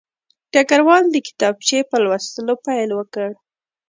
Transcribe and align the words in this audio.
ډګروال 0.53 1.03
د 1.11 1.15
کتابچې 1.27 1.79
په 1.89 1.97
لوستلو 2.03 2.53
پیل 2.65 2.89
وکړ 2.95 3.29